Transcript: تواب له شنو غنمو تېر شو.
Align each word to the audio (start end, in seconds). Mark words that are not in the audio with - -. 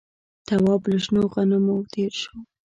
تواب 0.47 0.81
له 0.91 0.97
شنو 1.03 1.21
غنمو 1.33 1.77
تېر 1.93 2.11
شو. 2.21 2.35